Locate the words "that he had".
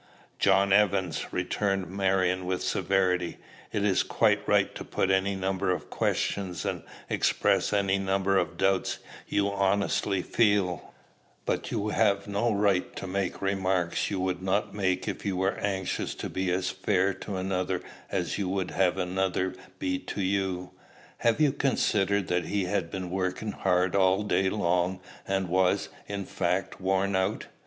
22.27-22.89